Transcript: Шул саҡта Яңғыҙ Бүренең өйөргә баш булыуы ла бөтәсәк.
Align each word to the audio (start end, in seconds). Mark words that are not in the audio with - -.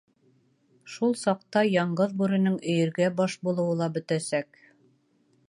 Шул 0.93 1.13
саҡта 1.23 1.63
Яңғыҙ 1.73 2.15
Бүренең 2.23 2.57
өйөргә 2.73 3.11
баш 3.21 3.37
булыуы 3.49 3.79
ла 3.83 3.93
бөтәсәк. 3.99 4.65